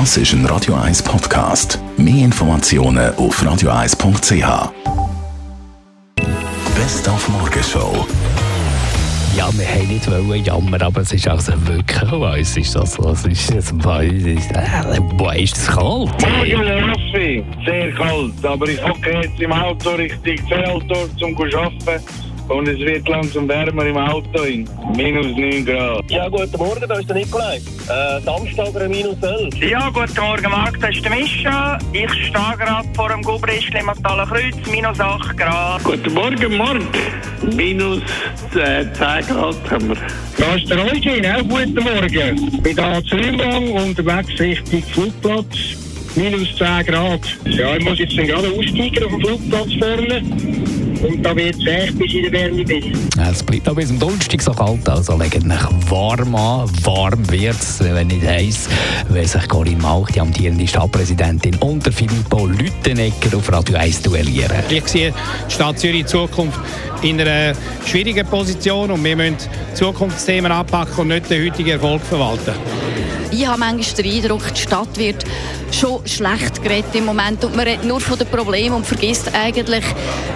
[0.00, 1.78] Das ist ein Radio 1 Podcast.
[1.96, 4.72] Mehr Informationen auf radio1.ch.
[6.74, 8.04] Best auf Morgenshow.
[9.36, 13.24] Ja, wir wollten nicht wollen jammern, aber es ist also wirklich weiss, ist das, was
[13.24, 16.10] ist das, ist, äh, wo ist es kalt?
[16.26, 17.44] Morgen, Raffi.
[17.64, 22.33] Sehr kalt, aber ich hocke jetzt im Auto Richtung Feldorf zum Arbeiten.
[22.48, 24.42] Und es wird langsam wärmer im Auto.
[24.42, 24.68] In.
[24.96, 26.10] Minus 9 Grad.
[26.10, 27.56] Ja, guten Morgen, da ist der Nikolai.
[27.56, 29.70] Äh, Samstag minus 11.
[29.70, 31.78] Ja, guten Morgen, Marc, das ist der Mischa.
[31.92, 35.84] Ich stehe gerade vor dem Gubrischli Matala Kreuz, minus 8 Grad.
[35.84, 36.82] Guten Morgen, Marc.
[37.54, 38.02] Minus
[38.54, 39.96] äh, 10 Grad haben wir.
[40.36, 42.50] Da ist der Eugene, auch guten Morgen.
[42.52, 45.56] Ich bin da zu Umgang unterwegs Richtung Flugplatz.
[46.14, 47.20] Minus 10 Grad.
[47.46, 50.22] Ja, ich muss jetzt gerade aussteigen auf dem Flugplatz vorne.
[51.04, 52.64] Und da wird es echt bis in der Wärme.
[53.16, 56.70] Ja, Es bleibt noch bis zum Donnerstag so kalt, also legt euch warm an.
[56.82, 58.68] Warm wird es, wenn nicht heiß,
[59.10, 64.56] wenn sich Corinne Mauch, die amtierende Stadtpräsidentin, und der Filippo Lüttenegger auf Radio 1 duellieren.
[64.70, 65.12] Ich sehe
[65.46, 66.58] die Stadt Zürich in Zukunft
[67.04, 69.36] in einer schwierigen Position und wir müssen
[69.74, 72.54] Zukunftsthemen anpacken und nicht den heutigen Erfolg verwalten.
[73.30, 75.24] Ich habe manchmal den Eindruck, die Stadt wird
[75.72, 79.84] schon schlecht geredet im Moment und man redet nur von den Problemen und vergisst eigentlich,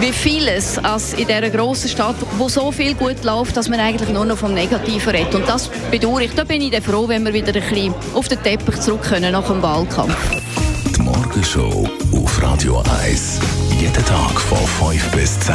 [0.00, 4.08] wie vieles als in dieser grossen Stadt, wo so viel gut läuft, dass man eigentlich
[4.08, 5.34] nur noch vom Negativen redet.
[5.34, 6.32] Und das bedauere ich.
[6.34, 9.32] Da bin ich dann froh, wenn wir wieder ein bisschen auf den Teppich zurück können
[9.32, 10.16] nach dem Wahlkampf.
[10.96, 13.40] Die Morgenshow auf Radio 1.
[13.78, 15.54] Jeden Tag von 5 bis 10.